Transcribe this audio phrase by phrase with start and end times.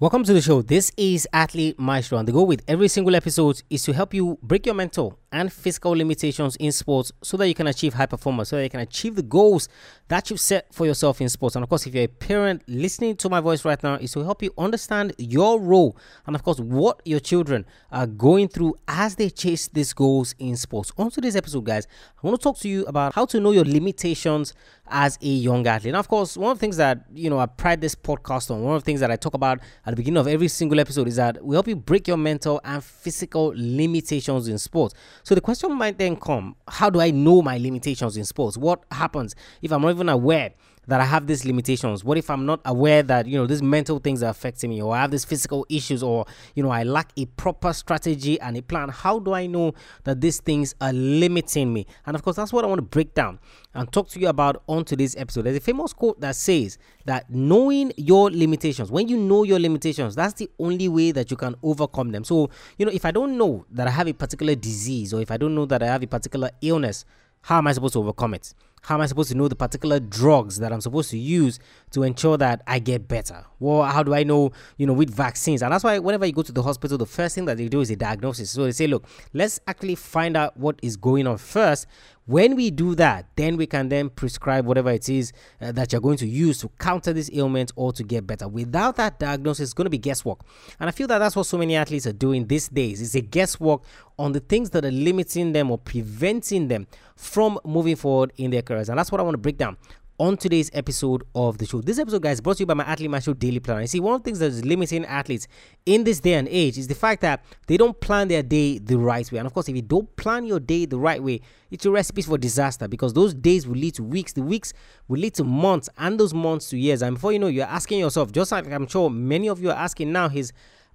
[0.00, 0.60] Welcome to the show.
[0.60, 4.40] This is Athlete Maestro, and the goal with every single episode is to help you
[4.42, 8.50] break your mental and physical limitations in sports so that you can achieve high performance,
[8.50, 9.68] so that you can achieve the goals
[10.06, 11.56] that you've set for yourself in sports.
[11.56, 14.20] And of course, if you're a parent listening to my voice right now, is to
[14.20, 19.16] help you understand your role and, of course, what your children are going through as
[19.16, 20.92] they chase these goals in sports.
[20.96, 21.88] On today's episode, guys,
[22.22, 24.54] I want to talk to you about how to know your limitations
[24.88, 25.90] as a young athlete.
[25.90, 28.62] And of course, one of the things that you know I pride this podcast on,
[28.62, 31.08] one of the things that I talk about at the beginning of every single episode
[31.08, 34.94] is that we help you break your mental and physical limitations in sports.
[35.24, 38.56] So the question might then come: How do I know my limitations in sports?
[38.58, 40.52] What happens if I'm not even aware?
[40.86, 42.04] That I have these limitations?
[42.04, 44.94] What if I'm not aware that, you know, these mental things are affecting me or
[44.94, 48.62] I have these physical issues or, you know, I lack a proper strategy and a
[48.62, 48.88] plan?
[48.88, 51.86] How do I know that these things are limiting me?
[52.06, 53.38] And of course, that's what I want to break down
[53.74, 55.42] and talk to you about on today's episode.
[55.42, 60.14] There's a famous quote that says that knowing your limitations, when you know your limitations,
[60.14, 62.24] that's the only way that you can overcome them.
[62.24, 65.30] So, you know, if I don't know that I have a particular disease or if
[65.30, 67.04] I don't know that I have a particular illness,
[67.42, 68.54] how am I supposed to overcome it?
[68.84, 71.58] How am I supposed to know the particular drugs that I'm supposed to use
[71.92, 73.46] to ensure that I get better?
[73.58, 75.62] Well, how do I know, you know, with vaccines?
[75.62, 77.80] And that's why whenever you go to the hospital, the first thing that they do
[77.80, 78.50] is a diagnosis.
[78.50, 81.86] So they say, look, let's actually find out what is going on first.
[82.26, 86.00] When we do that, then we can then prescribe whatever it is uh, that you're
[86.00, 88.48] going to use to counter this ailment or to get better.
[88.48, 90.40] Without that diagnosis, it's going to be guesswork.
[90.80, 93.02] And I feel that that's what so many athletes are doing these days.
[93.02, 93.82] It's a guesswork
[94.18, 98.62] on the things that are limiting them or preventing them from moving forward in their
[98.62, 98.88] careers.
[98.88, 99.76] And that's what I want to break down
[100.18, 101.80] on today's episode of the show.
[101.80, 103.80] This episode, guys, brought to you by my Athlete Maestro Daily Planner.
[103.80, 105.48] You see, one of the things that is limiting athletes
[105.86, 108.96] in this day and age is the fact that they don't plan their day the
[108.96, 109.38] right way.
[109.38, 111.40] And of course, if you don't plan your day the right way,
[111.72, 114.72] it's a recipe for disaster because those days will lead to weeks, the weeks
[115.08, 117.02] will lead to months, and those months to years.
[117.02, 119.76] And before you know, you're asking yourself, just like I'm sure many of you are
[119.76, 120.52] asking now, is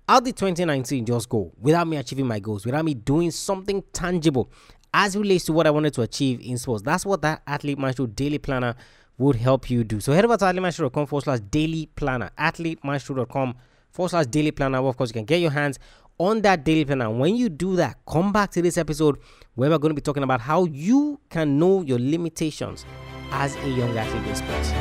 [0.07, 4.49] how did 2019 just go without me achieving my goals, without me doing something tangible
[4.93, 6.83] as relates to what I wanted to achieve in sports?
[6.83, 8.75] That's what that Athlete Maestro Daily Planner
[9.19, 9.99] would help you do.
[9.99, 13.55] So head over to athletemaestro.com forward slash daily planner, athletemaestro.com
[13.91, 14.81] forward slash daily planner.
[14.81, 15.77] Well, of course, you can get your hands
[16.17, 17.09] on that daily planner.
[17.11, 19.19] When you do that, come back to this episode
[19.55, 22.85] where we're going to be talking about how you can know your limitations
[23.31, 24.71] as a young athlete in sports.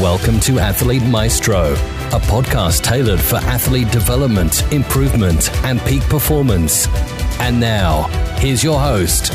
[0.00, 6.86] Welcome to Athlete Maestro, a podcast tailored for athlete development, improvement, and peak performance.
[7.40, 8.02] And now,
[8.36, 9.32] here's your host,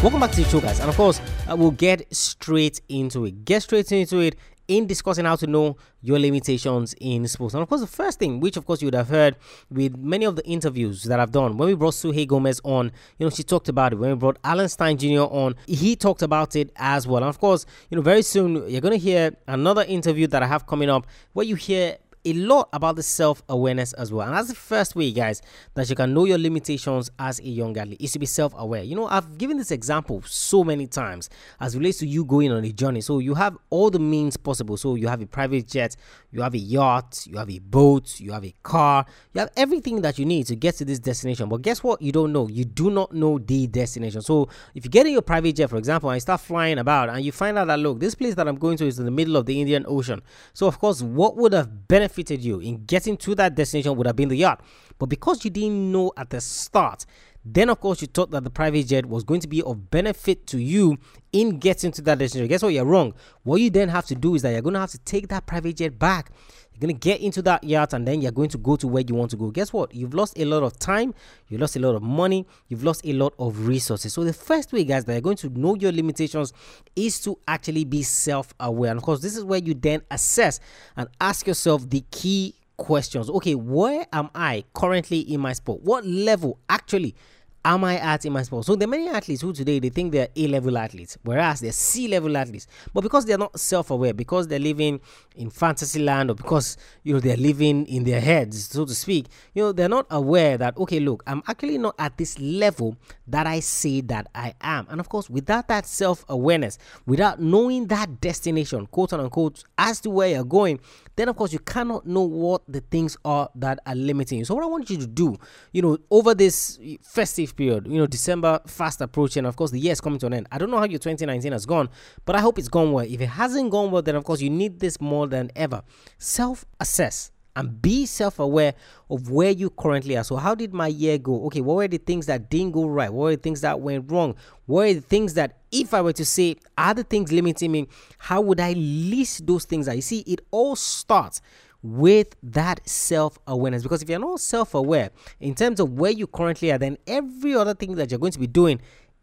[0.00, 0.78] Welcome back to the show, guys.
[0.78, 1.20] And of course,
[1.50, 3.44] uh, we'll get straight into it.
[3.44, 4.36] Get straight into it
[4.68, 7.54] in discussing how to know your limitations in sports.
[7.54, 9.34] And of course, the first thing, which of course you would have heard
[9.72, 13.26] with many of the interviews that I've done, when we brought Suhey Gomez on, you
[13.26, 13.96] know, she talked about it.
[13.96, 15.22] When we brought Alan Stein Jr.
[15.22, 17.24] on, he talked about it as well.
[17.24, 20.46] And of course, you know, very soon you're going to hear another interview that I
[20.46, 24.26] have coming up where you hear a lot about the self awareness as well.
[24.26, 25.42] And that's the first way, guys,
[25.74, 28.82] that you can know your limitations as a young athlete is to be self aware.
[28.82, 31.30] You know, I've given this example so many times
[31.60, 33.00] as relates to you going on a journey.
[33.00, 34.76] So you have all the means possible.
[34.76, 35.96] So you have a private jet,
[36.30, 40.02] you have a yacht, you have a boat, you have a car, you have everything
[40.02, 41.48] that you need to get to this destination.
[41.48, 42.02] But guess what?
[42.02, 42.48] You don't know.
[42.48, 44.22] You do not know the destination.
[44.22, 47.24] So if you get in your private jet, for example, and start flying about and
[47.24, 49.36] you find out that look, this place that I'm going to is in the middle
[49.36, 50.20] of the Indian Ocean.
[50.52, 54.06] So of course, what would have benefited benefited you in getting to that destination would
[54.06, 54.62] have been the yacht.
[54.98, 57.04] But because you didn't know at the start,
[57.44, 60.46] then of course you thought that the private jet was going to be of benefit
[60.48, 60.98] to you
[61.32, 62.48] in getting to that destination.
[62.48, 62.72] Guess what?
[62.72, 63.14] You're wrong.
[63.42, 65.46] What you then have to do is that you're going to have to take that
[65.46, 66.30] private jet back.
[66.72, 69.02] You're going to get into that yacht and then you're going to go to where
[69.06, 69.50] you want to go.
[69.50, 69.92] Guess what?
[69.94, 71.12] You've lost a lot of time,
[71.48, 74.12] you lost a lot of money, you've lost a lot of resources.
[74.12, 76.52] So, the first way, guys, that you're going to know your limitations
[76.94, 78.92] is to actually be self aware.
[78.92, 80.60] And of course, this is where you then assess
[80.96, 83.28] and ask yourself the key questions.
[83.28, 85.82] Okay, where am I currently in my sport?
[85.82, 87.14] What level actually
[87.64, 88.64] am I at in my sport?
[88.64, 91.72] So there are many athletes who today they think they're A level athletes, whereas they're
[91.72, 92.66] C level athletes.
[92.92, 95.00] But because they're not self aware, because they're living
[95.36, 99.26] in fantasy land, or because you know they're living in their heads, so to speak,
[99.54, 102.96] you know, they're not aware that okay, look, I'm actually not at this level
[103.26, 104.86] that I say that I am.
[104.88, 110.10] And of course, without that self awareness, without knowing that destination, quote unquote, as to
[110.10, 110.80] where you're going,
[111.16, 114.44] then of course you cannot know what the things are that are limiting you.
[114.44, 115.36] So what I want you to do,
[115.72, 119.92] you know, over this festive period, you know, December fast approaching, of course the year
[119.92, 120.46] is coming to an end.
[120.50, 121.90] I don't know how your 2019 has gone,
[122.24, 123.04] but I hope it's gone well.
[123.04, 125.82] If it hasn't gone well, then of course you need this more than ever.
[126.16, 128.74] Self assess and be self aware
[129.10, 130.22] of where you currently are.
[130.22, 131.46] So, how did my year go?
[131.46, 133.12] Okay, what were the things that didn't go right?
[133.12, 134.36] What were the things that went wrong?
[134.66, 137.88] What are the things that, if I were to say, are the things limiting me?
[138.18, 139.88] How would I list those things?
[139.88, 141.40] I see it all starts
[141.82, 143.82] with that self awareness.
[143.82, 145.10] Because if you're not self aware
[145.40, 148.38] in terms of where you currently are, then every other thing that you're going to
[148.38, 148.80] be doing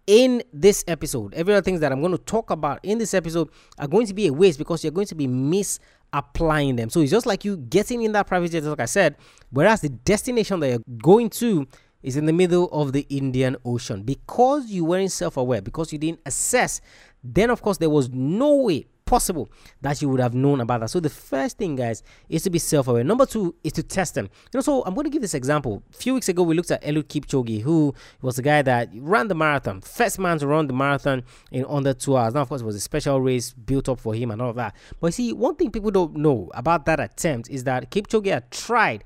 [0.07, 3.49] in this episode, every other things that I'm going to talk about in this episode
[3.79, 6.89] are going to be a waste because you're going to be misapplying them.
[6.89, 9.15] So it's just like you getting in that private jet, like I said,
[9.49, 11.67] whereas the destination that you're going to
[12.03, 14.03] is in the middle of the Indian Ocean.
[14.03, 16.81] Because you weren't self aware, because you didn't assess,
[17.23, 19.49] then of course there was no way possible
[19.81, 20.89] that you would have known about that.
[20.89, 23.03] So the first thing, guys, is to be self-aware.
[23.03, 24.25] Number two is to test them.
[24.25, 25.83] You know, so I'm going to give this example.
[25.93, 29.27] A few weeks ago, we looked at Eliud Kipchoge, who was the guy that ran
[29.27, 32.33] the marathon, first man to run the marathon in under two hours.
[32.33, 34.55] Now, of course, it was a special race built up for him and all of
[34.55, 34.75] that.
[34.99, 39.03] But see, one thing people don't know about that attempt is that Kipchoge had tried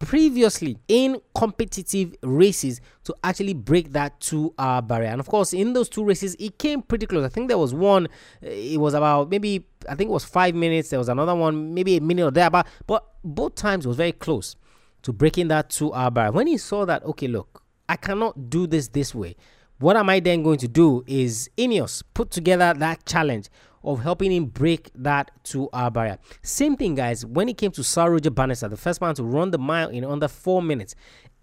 [0.00, 5.10] previously in competitive races to actually break that two hour barrier.
[5.10, 7.24] And of course, in those two races, it came pretty close.
[7.24, 8.08] I think there was one,
[8.42, 10.88] eh, it was about maybe, I think it was five minutes.
[10.88, 14.12] There was another one, maybe a minute or there, but, but both times was very
[14.12, 14.56] close
[15.02, 16.32] to breaking that two hour barrier.
[16.32, 19.36] When he saw that, okay, look, I cannot do this this way.
[19.78, 23.48] What am I then going to do is Ineos put together that challenge
[23.82, 26.18] of helping him break that two hour barrier.
[26.42, 29.50] Same thing, guys, when it came to Sir Roger Bannister, the first man to run
[29.50, 30.94] the mile in under four minutes.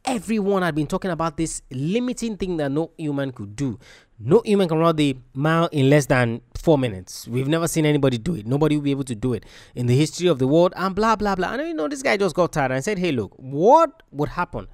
[0.06, 3.78] Everyone had been talking about this limiting thing that no human could do.
[4.20, 7.28] No human can run the mile in less than four minutes.
[7.28, 8.48] We've never seen anybody do it.
[8.48, 9.46] Nobody will be able to do it
[9.76, 11.54] in the history of the world, and blah blah blah.
[11.54, 14.68] And you know, this guy just got tired and said, Hey, look, what would happen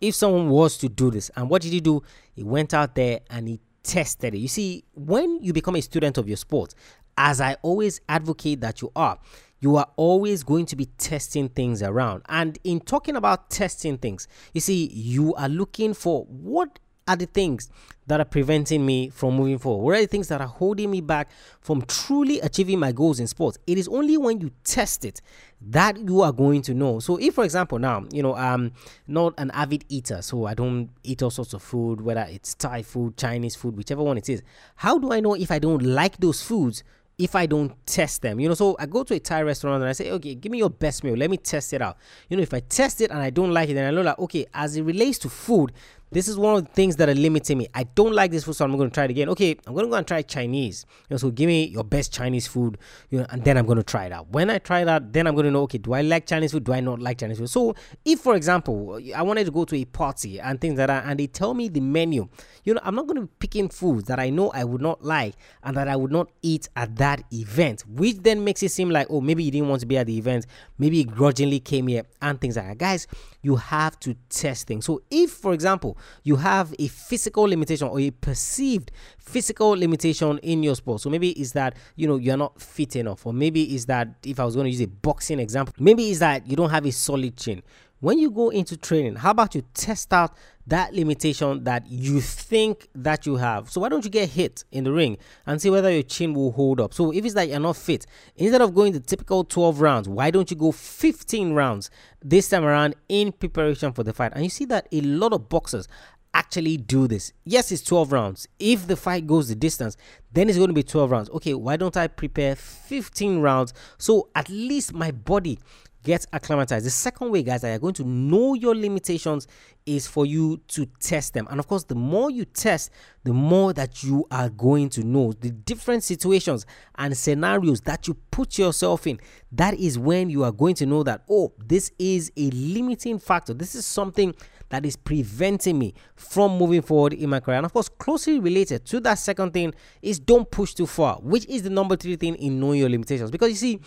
[0.00, 1.30] if someone was to do this?
[1.36, 2.02] And what did he do?
[2.34, 4.38] He went out there and he tested it.
[4.38, 6.74] You see, when you become a student of your sport,
[7.20, 9.18] as I always advocate that you are,
[9.60, 12.22] you are always going to be testing things around.
[12.30, 17.26] And in talking about testing things, you see, you are looking for what are the
[17.26, 17.68] things
[18.06, 19.84] that are preventing me from moving forward?
[19.84, 21.28] What are the things that are holding me back
[21.60, 23.58] from truly achieving my goals in sports?
[23.66, 25.20] It is only when you test it
[25.60, 27.00] that you are going to know.
[27.00, 28.72] So, if for example, now you know I'm
[29.06, 32.82] not an avid eater, so I don't eat all sorts of food, whether it's Thai
[32.82, 34.42] food, Chinese food, whichever one it is.
[34.76, 36.82] How do I know if I don't like those foods?
[37.20, 38.40] If I don't test them.
[38.40, 40.58] You know, so I go to a Thai restaurant and I say, okay, give me
[40.58, 41.14] your best meal.
[41.14, 41.98] Let me test it out.
[42.30, 44.18] You know, if I test it and I don't like it, then I know that,
[44.18, 45.72] okay, as it relates to food,
[46.10, 47.68] this is one of the things that are limiting me.
[47.74, 49.28] I don't like this food, so I'm going to try it again.
[49.28, 50.84] Okay, I'm going to go and try Chinese.
[51.08, 52.78] You know, so give me your best Chinese food,
[53.10, 54.28] you know, and then I'm going to try it out.
[54.30, 56.64] When I try that, then I'm going to know, okay, do I like Chinese food?
[56.64, 57.50] Do I not like Chinese food?
[57.50, 57.74] So
[58.04, 61.20] if, for example, I wanted to go to a party and things like that, and
[61.20, 62.28] they tell me the menu,
[62.64, 65.04] you know, I'm not going to be picking foods that I know I would not
[65.04, 68.90] like and that I would not eat at that event, which then makes it seem
[68.90, 70.46] like, oh, maybe you didn't want to be at the event,
[70.78, 72.78] maybe you grudgingly came here and things like that.
[72.78, 73.06] Guys,
[73.42, 74.84] you have to test things.
[74.84, 80.62] So if, for example, you have a physical limitation or a perceived physical limitation in
[80.62, 81.00] your sport.
[81.00, 84.40] So maybe is that you know you're not fit enough, or maybe is that if
[84.40, 86.92] I was going to use a boxing example, maybe is that you don't have a
[86.92, 87.62] solid chin.
[88.00, 90.34] When you go into training, how about you test out
[90.66, 93.68] that limitation that you think that you have?
[93.68, 96.52] So why don't you get hit in the ring and see whether your chin will
[96.52, 96.94] hold up?
[96.94, 98.06] So if it's that you're not fit,
[98.36, 101.90] instead of going the typical 12 rounds, why don't you go 15 rounds
[102.22, 104.32] this time around in preparation for the fight?
[104.34, 105.86] And you see that a lot of boxers
[106.32, 107.34] actually do this.
[107.44, 108.48] Yes, it's 12 rounds.
[108.58, 109.98] If the fight goes the distance,
[110.32, 111.28] then it's going to be 12 rounds.
[111.30, 115.58] Okay, why don't I prepare 15 rounds so at least my body
[116.02, 116.86] get acclimatized.
[116.86, 119.46] The second way, guys, that you're going to know your limitations
[119.86, 121.46] is for you to test them.
[121.50, 122.90] And of course, the more you test,
[123.24, 126.66] the more that you are going to know the different situations
[126.96, 129.18] and scenarios that you put yourself in.
[129.52, 133.54] That is when you are going to know that, oh, this is a limiting factor.
[133.54, 134.34] This is something
[134.70, 137.58] that is preventing me from moving forward in my career.
[137.58, 141.44] And of course, closely related to that second thing is don't push too far, which
[141.46, 143.30] is the number three thing in knowing your limitations.
[143.30, 143.80] Because you see,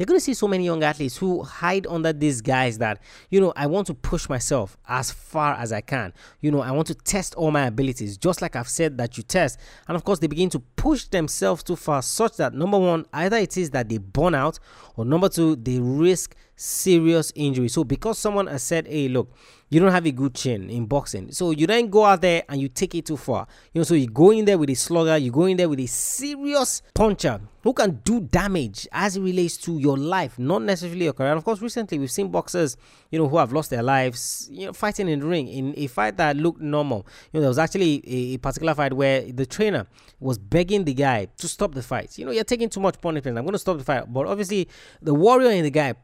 [0.00, 3.38] you're going to see so many young athletes who hide under these guys that, you
[3.38, 6.14] know, I want to push myself as far as I can.
[6.40, 9.22] You know, I want to test all my abilities, just like I've said that you
[9.22, 9.60] test.
[9.88, 13.36] And of course, they begin to push themselves too far, such that number one, either
[13.36, 14.58] it is that they burn out,
[14.96, 17.68] or number two, they risk serious injury.
[17.68, 19.32] So because someone has said, hey, look,
[19.70, 21.30] you don't have a good chin in boxing.
[21.30, 23.46] So you then go out there and you take it too far.
[23.72, 25.78] You know, so you go in there with a slugger, you go in there with
[25.78, 31.04] a serious puncher who can do damage as it relates to your life, not necessarily
[31.04, 31.30] your career.
[31.30, 32.76] And of course, recently we've seen boxers,
[33.10, 35.86] you know, who have lost their lives, you know, fighting in the ring in a
[35.86, 37.06] fight that looked normal.
[37.32, 39.86] You know, there was actually a, a particular fight where the trainer
[40.18, 42.18] was begging the guy to stop the fight.
[42.18, 43.38] You know, you're taking too much punishment.
[43.38, 44.12] I'm going to stop the fight.
[44.12, 44.68] But obviously,
[45.00, 45.94] the warrior in the guy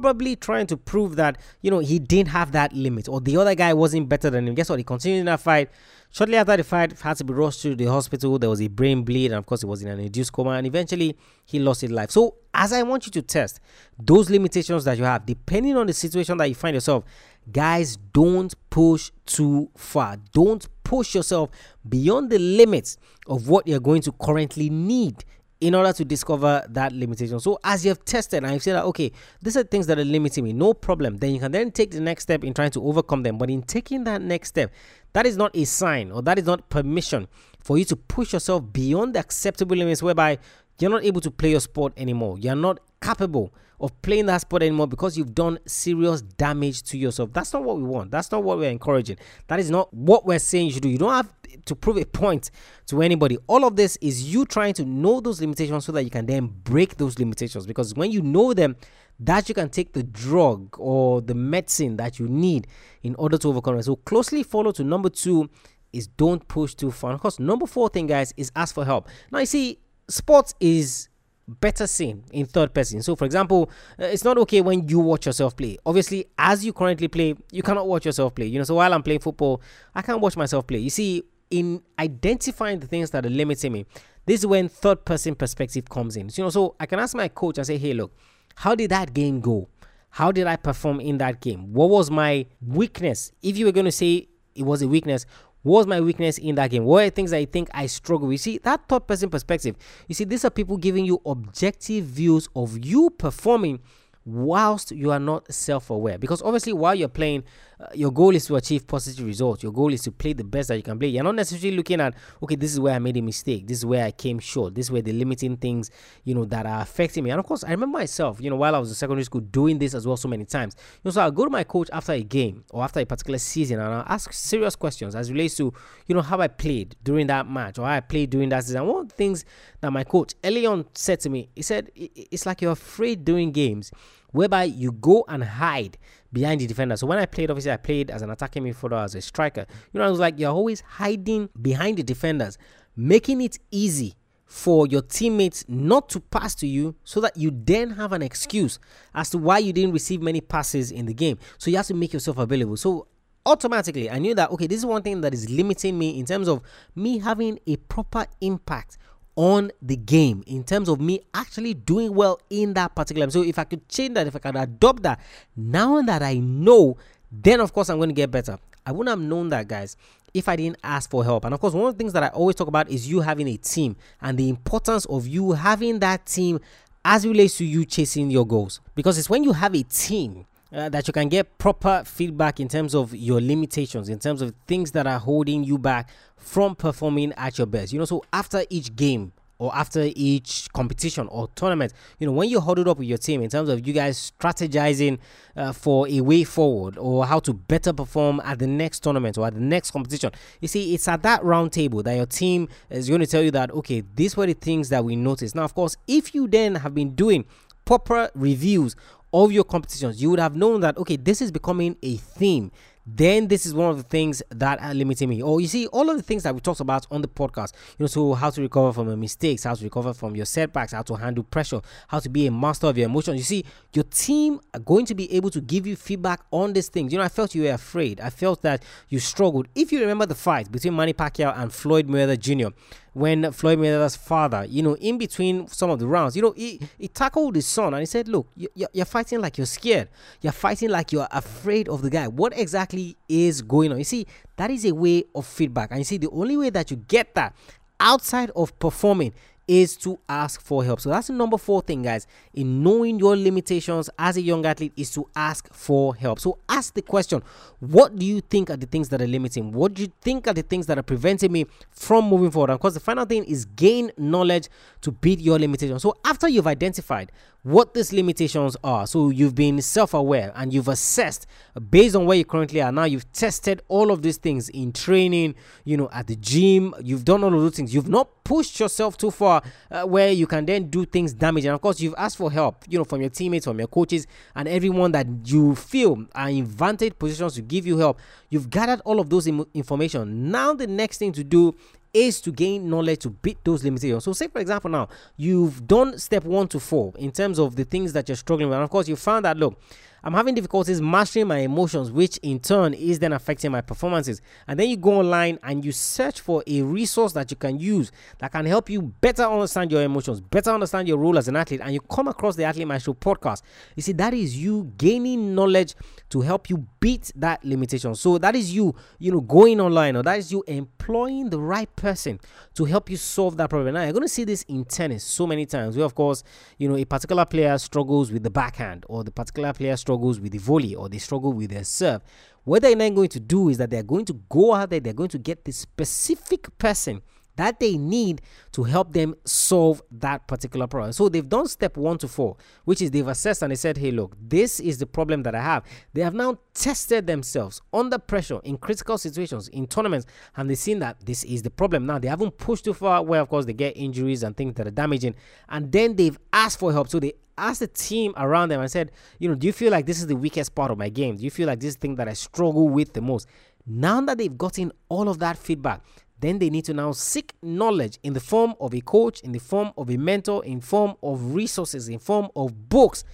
[0.00, 3.54] probably trying to prove that, you know, he didn't have that limit or the other
[3.54, 4.54] guy wasn't better than him.
[4.54, 4.78] Guess what?
[4.78, 5.70] He continued in that fight.
[6.12, 8.36] Shortly after the fight, had to be rushed to the hospital.
[8.36, 10.66] There was a brain bleed, and of course, he was in an induced coma, and
[10.66, 11.16] eventually
[11.46, 12.10] he lost his life.
[12.10, 13.60] So, as I want you to test
[13.96, 17.04] those limitations that you have, depending on the situation that you find yourself,
[17.52, 20.16] guys, don't push too far.
[20.32, 21.50] Don't push yourself
[21.88, 25.24] beyond the limits of what you're going to currently need
[25.60, 27.38] in order to discover that limitation.
[27.38, 29.12] So as you have tested and you've said that okay,
[29.42, 31.18] these are things that are limiting me, no problem.
[31.18, 33.36] Then you can then take the next step in trying to overcome them.
[33.36, 34.72] But in taking that next step,
[35.12, 37.28] that is not a sign or that is not permission
[37.62, 40.38] for you to push yourself beyond the acceptable limits whereby
[40.80, 42.38] you're not able to play your sport anymore.
[42.38, 47.32] You're not capable of playing that sport anymore because you've done serious damage to yourself.
[47.32, 48.10] That's not what we want.
[48.10, 49.16] That's not what we're encouraging.
[49.48, 50.88] That is not what we're saying you should do.
[50.90, 51.32] You don't have
[51.64, 52.50] to prove a point
[52.86, 53.38] to anybody.
[53.46, 56.46] All of this is you trying to know those limitations so that you can then
[56.46, 57.66] break those limitations.
[57.66, 58.76] Because when you know them,
[59.18, 62.66] that you can take the drug or the medicine that you need
[63.02, 63.84] in order to overcome it.
[63.84, 65.50] So closely follow to number two
[65.92, 67.12] is don't push too far.
[67.12, 69.08] Of course, number four thing, guys, is ask for help.
[69.30, 69.78] Now you see,
[70.10, 71.08] sports is
[71.46, 73.02] better seen in third person.
[73.02, 75.78] So, for example, uh, it's not okay when you watch yourself play.
[75.84, 78.46] Obviously, as you currently play, you cannot watch yourself play.
[78.46, 79.60] You know, so while I'm playing football,
[79.94, 80.78] I can't watch myself play.
[80.78, 83.86] You see, in identifying the things that are limiting me,
[84.26, 86.30] this is when third person perspective comes in.
[86.30, 88.14] So, you know, so I can ask my coach and say, hey, look,
[88.54, 89.68] how did that game go?
[90.10, 91.72] How did I perform in that game?
[91.72, 93.32] What was my weakness?
[93.42, 95.24] If you were going to say it was a weakness,
[95.62, 96.84] was my weakness in that game?
[96.84, 98.34] What are things I think I struggle with?
[98.34, 99.76] You see, that third person perspective.
[100.08, 103.80] You see, these are people giving you objective views of you performing
[104.24, 107.42] whilst you are not self-aware because obviously while you're playing
[107.80, 109.62] uh, your goal is to achieve positive results.
[109.62, 111.08] Your goal is to play the best that you can play.
[111.08, 113.66] You're not necessarily looking at okay this is where i made a mistake.
[113.66, 114.74] This is where i came short.
[114.74, 115.90] This is where the limiting things
[116.24, 117.30] you know that are affecting me.
[117.30, 119.78] And of course i remember myself you know while i was in secondary school doing
[119.78, 120.76] this as well so many times.
[120.78, 123.38] You know so i'll go to my coach after a game or after a particular
[123.38, 125.72] season and i'll ask serious questions as relates to
[126.06, 128.86] you know how i played during that match or how i played during that season.
[128.86, 129.44] One of the things
[129.80, 133.52] that my coach early on said to me he said it's like you're afraid doing
[133.52, 133.90] games
[134.32, 135.98] whereby you go and hide
[136.32, 136.96] behind the defender.
[136.96, 139.66] So when I played, obviously I played as an attacking midfielder, as a striker.
[139.92, 142.58] You know, I was like you're always hiding behind the defenders,
[142.96, 144.14] making it easy
[144.50, 148.80] for your teammates not to pass to you so that you then have an excuse
[149.14, 151.38] as to why you didn't receive many passes in the game.
[151.58, 152.76] So you have to make yourself available.
[152.76, 153.06] So
[153.46, 156.48] automatically I knew that okay, this is one thing that is limiting me in terms
[156.48, 156.62] of
[156.96, 158.98] me having a proper impact
[159.36, 163.30] on the game in terms of me actually doing well in that particular game.
[163.30, 165.20] So if I could change that, if I could adopt that,
[165.56, 166.96] now that I know,
[167.30, 168.58] then of course I'm going to get better.
[168.84, 169.96] I wouldn't have known that, guys,
[170.34, 171.44] if I didn't ask for help.
[171.44, 173.48] And of course, one of the things that I always talk about is you having
[173.48, 176.60] a team and the importance of you having that team
[177.04, 178.80] as relates to you chasing your goals.
[178.94, 182.68] Because it's when you have a team uh, that you can get proper feedback in
[182.68, 187.32] terms of your limitations, in terms of things that are holding you back from performing
[187.34, 187.92] at your best.
[187.92, 192.48] You know, so after each game, or after each competition or tournament, you know, when
[192.48, 195.18] you huddled up with your team in terms of you guys strategizing
[195.54, 199.46] uh, for a way forward or how to better perform at the next tournament or
[199.46, 200.30] at the next competition,
[200.62, 203.50] you see, it's at that round table that your team is going to tell you
[203.50, 205.54] that, okay, these were the things that we noticed.
[205.54, 207.44] Now, of course, if you then have been doing
[207.84, 208.96] proper reviews
[209.32, 212.70] of your competitions, you would have known that okay, this is becoming a theme
[213.16, 215.42] then this is one of the things that are limiting me.
[215.42, 218.04] Or you see, all of the things that we talked about on the podcast, you
[218.04, 221.02] know, so how to recover from your mistakes, how to recover from your setbacks, how
[221.02, 223.38] to handle pressure, how to be a master of your emotions.
[223.38, 226.88] You see, your team are going to be able to give you feedback on these
[226.88, 227.12] things.
[227.12, 228.20] You know, I felt you were afraid.
[228.20, 229.68] I felt that you struggled.
[229.74, 232.68] If you remember the fight between Manny Pacquiao and Floyd Mayweather Jr.,
[233.12, 236.80] when Floyd Mayweather's father, you know, in between some of the rounds, you know, he,
[236.98, 240.08] he tackled his son and he said, Look, you, you're fighting like you're scared.
[240.40, 242.28] You're fighting like you're afraid of the guy.
[242.28, 243.98] What exactly is going on?
[243.98, 244.26] You see,
[244.56, 245.90] that is a way of feedback.
[245.90, 247.54] And you see, the only way that you get that
[247.98, 249.34] outside of performing
[249.70, 251.00] is to ask for help.
[251.00, 252.26] So that's the number four thing, guys.
[252.54, 256.40] In knowing your limitations as a young athlete is to ask for help.
[256.40, 257.40] So ask the question,
[257.78, 259.70] what do you think are the things that are limiting?
[259.70, 262.70] What do you think are the things that are preventing me from moving forward?
[262.70, 264.68] And of course, the final thing is gain knowledge
[265.02, 266.02] to beat your limitations.
[266.02, 267.30] So after you've identified
[267.62, 269.06] what these limitations are.
[269.06, 271.46] So you've been self aware and you've assessed
[271.90, 272.90] based on where you currently are.
[272.90, 276.94] Now you've tested all of these things in training, you know, at the gym.
[277.02, 277.94] You've done all of those things.
[277.94, 281.64] You've not pushed yourself too far uh, where you can then do things damage.
[281.64, 284.26] And of course, you've asked for help, you know, from your teammates, from your coaches,
[284.54, 288.18] and everyone that you feel are in vantage positions to give you help.
[288.48, 290.50] You've gathered all of those Im- information.
[290.50, 291.74] Now the next thing to do
[292.12, 294.24] is to gain knowledge to beat those limitations.
[294.24, 297.84] So, say for example, now you've done step one to four in terms of the
[297.84, 299.80] things that you're struggling with, and of course, you found that look,
[300.22, 304.42] I'm having difficulties mastering my emotions, which in turn is then affecting my performances.
[304.66, 308.12] And then you go online and you search for a resource that you can use
[308.38, 311.80] that can help you better understand your emotions, better understand your role as an athlete,
[311.82, 313.62] and you come across the Athlete Maestro podcast.
[313.96, 315.94] You see, that is you gaining knowledge
[316.28, 318.14] to help you beat that limitation.
[318.14, 321.94] So that is you, you know, going online, or that is you employing the right
[321.96, 322.38] person
[322.74, 323.94] to help you solve that problem.
[323.94, 325.96] Now you're going to see this in tennis so many times.
[325.96, 326.44] Where of course,
[326.76, 330.40] you know, a particular player struggles with the backhand, or the particular player struggles struggles
[330.40, 332.20] with the volley or they struggle with their serve,
[332.64, 335.12] what they're then going to do is that they're going to go out there, they're
[335.12, 337.22] going to get the specific person
[337.56, 338.40] that they need
[338.72, 341.12] to help them solve that particular problem.
[341.12, 344.10] So they've done step one to four, which is they've assessed and they said, hey,
[344.10, 345.84] look, this is the problem that I have.
[346.12, 350.26] They have now tested themselves under pressure in critical situations, in tournaments,
[350.56, 352.06] and they've seen that this is the problem.
[352.06, 354.86] Now they haven't pushed too far where, of course, they get injuries and things that
[354.86, 355.34] are damaging,
[355.68, 357.08] and then they've asked for help.
[357.08, 360.06] So they asked the team around them and said, you know, do you feel like
[360.06, 361.36] this is the weakest part of my game?
[361.36, 363.46] Do you feel like this thing that I struggle with the most?
[363.86, 366.02] Now that they've gotten all of that feedback,
[366.40, 369.58] then they need to now seek knowledge in the form of a coach, in the
[369.58, 373.24] form of a mentor, in form of resources, in form of books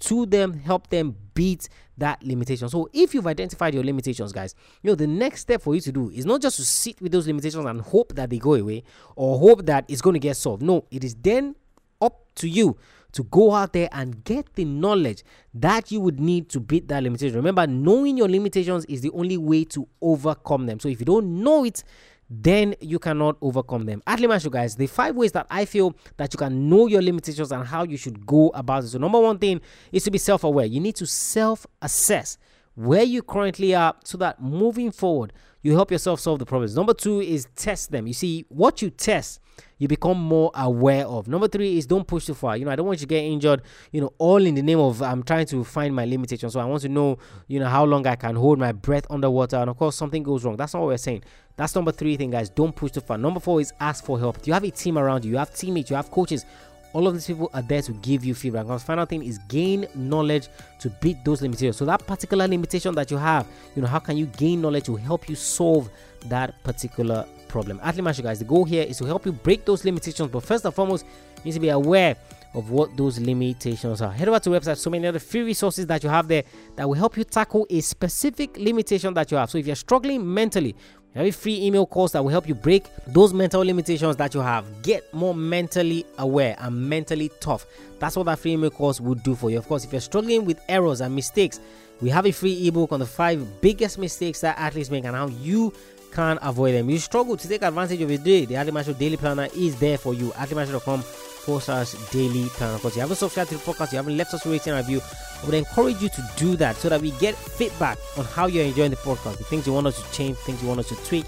[0.00, 2.68] to them help them beat that limitation.
[2.68, 5.92] So if you've identified your limitations, guys, you know the next step for you to
[5.92, 8.82] do is not just to sit with those limitations and hope that they go away
[9.16, 10.62] or hope that it's going to get solved.
[10.62, 11.54] No, it is then
[12.00, 12.76] up to you
[13.12, 15.22] to go out there and get the knowledge
[15.54, 17.36] that you would need to beat that limitation.
[17.36, 20.80] Remember, knowing your limitations is the only way to overcome them.
[20.80, 21.84] So if you don't know it,
[22.30, 24.02] then you cannot overcome them.
[24.06, 27.52] Athlete Maestro, guys, the five ways that I feel that you can know your limitations
[27.52, 28.88] and how you should go about it.
[28.88, 29.60] So, number one thing
[29.92, 30.66] is to be self aware.
[30.66, 32.38] You need to self assess
[32.74, 36.74] where you currently are so that moving forward, you help yourself solve the problems.
[36.74, 38.06] Number two is test them.
[38.06, 39.40] You see, what you test
[39.78, 41.28] you become more aware of.
[41.28, 42.56] Number three is don't push too far.
[42.56, 44.78] You know, I don't want you to get injured, you know, all in the name
[44.78, 46.50] of I'm trying to find my limitation.
[46.50, 47.18] So I want to know,
[47.48, 49.56] you know, how long I can hold my breath underwater.
[49.56, 50.56] And of course, something goes wrong.
[50.56, 51.24] That's not what we're saying.
[51.56, 52.50] That's number three thing, guys.
[52.50, 53.18] Don't push too far.
[53.18, 54.42] Number four is ask for help.
[54.42, 55.32] Do you have a team around you?
[55.32, 56.44] You have teammates, you have coaches.
[56.92, 58.66] All of these people are there to give you feedback.
[58.66, 61.76] And the final thing is gain knowledge to beat those limitations.
[61.76, 64.94] So that particular limitation that you have, you know, how can you gain knowledge to
[64.94, 65.90] help you solve
[66.26, 67.78] that particular problem.
[67.84, 70.28] Athlete Maestro, guys, the goal here is to help you break those limitations.
[70.28, 72.16] But first and foremost, you need to be aware
[72.52, 74.10] of what those limitations are.
[74.10, 76.42] Head over to the website, so many other free resources that you have there
[76.74, 79.50] that will help you tackle a specific limitation that you have.
[79.50, 80.74] So if you're struggling mentally,
[81.14, 84.64] a free email course that will help you break those mental limitations that you have.
[84.82, 87.66] Get more mentally aware and mentally tough.
[88.00, 89.58] That's what that free email course would do for you.
[89.58, 91.60] Of course, if you're struggling with errors and mistakes,
[92.00, 95.28] we have a free ebook on the five biggest mistakes that athletes make and how
[95.28, 95.72] you
[96.14, 96.88] can't avoid them.
[96.88, 98.44] You struggle to take advantage of your day.
[98.44, 100.30] The Maestro Daily Planner is there for you.
[100.30, 102.74] AthleteMaestro.com forward slash daily planner.
[102.74, 105.00] Of course, you haven't subscribed to the podcast, you haven't left us a rating review.
[105.42, 108.64] I would encourage you to do that so that we get feedback on how you're
[108.64, 110.96] enjoying the podcast, the things you want us to change, things you want us to
[111.04, 111.26] tweak,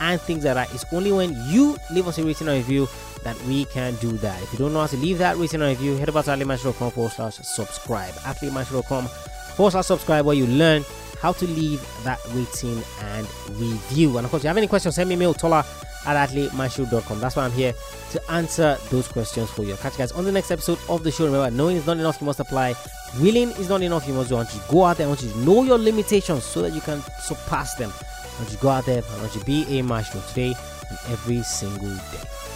[0.00, 0.74] and things like that.
[0.74, 2.88] It's only when you leave us a rating review
[3.22, 4.42] that we can do that.
[4.42, 7.12] If you don't know how to leave that rating review, head over to AthleteMaestro.com forward
[7.12, 8.12] slash subscribe.
[8.14, 10.84] AthleteMaestro.com forward slash subscribe where you learn
[11.20, 14.16] how to leave that rating and review.
[14.16, 15.64] And of course, if you have any questions, send me a mail, tola
[16.06, 17.20] at athletemaestro.com.
[17.20, 17.72] That's why I'm here
[18.12, 19.72] to answer those questions for you.
[19.72, 21.24] I'll catch you guys on the next episode of the show.
[21.24, 22.74] Remember, knowing is not enough, you must apply.
[23.20, 24.34] Willing is not enough, you must do.
[24.34, 26.62] I want you to go out there, I want you to know your limitations so
[26.62, 27.92] that you can surpass them.
[27.92, 30.54] I want you to go out there, I want you to be a maestro today
[30.88, 32.53] and every single day.